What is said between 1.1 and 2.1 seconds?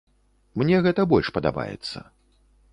больш падабаецца.